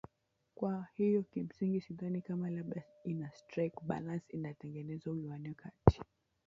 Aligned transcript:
kwa 0.55 0.87
hiyo 0.93 1.23
kimsingi 1.23 1.81
sidhani 1.81 2.21
kama 2.21 2.49
labda 2.49 2.83
ina 3.05 3.31
strike 3.31 3.77
balance 3.83 4.25
inategeneza 4.29 5.11
uwiano 5.11 5.53
kati 5.53 6.01